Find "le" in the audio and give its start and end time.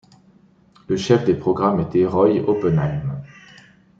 0.87-0.97